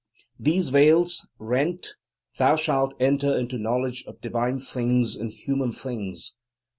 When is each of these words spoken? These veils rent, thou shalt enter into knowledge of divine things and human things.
These 0.39 0.69
veils 0.69 1.27
rent, 1.37 1.93
thou 2.39 2.55
shalt 2.55 2.95
enter 2.99 3.37
into 3.37 3.59
knowledge 3.59 4.03
of 4.07 4.19
divine 4.19 4.57
things 4.57 5.15
and 5.15 5.31
human 5.31 5.71
things. 5.71 6.33